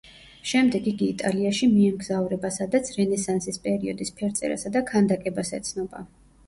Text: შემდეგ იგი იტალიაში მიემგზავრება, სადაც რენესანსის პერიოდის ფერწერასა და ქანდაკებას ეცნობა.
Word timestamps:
შემდეგ 0.51 0.87
იგი 0.91 1.09
იტალიაში 1.15 1.69
მიემგზავრება, 1.75 2.53
სადაც 2.57 2.91
რენესანსის 2.99 3.63
პერიოდის 3.69 4.15
ფერწერასა 4.23 4.77
და 4.79 4.87
ქანდაკებას 4.93 5.57
ეცნობა. 5.63 6.09